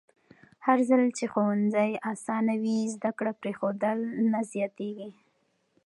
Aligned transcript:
هرځل 0.65 1.03
چې 1.17 1.25
ښوونځي 1.31 1.91
اسانه 2.11 2.53
وي، 2.61 2.79
زده 2.95 3.11
کړه 3.17 3.31
پرېښودل 3.41 3.99
نه 4.31 4.39
زیاتېږي. 4.51 5.11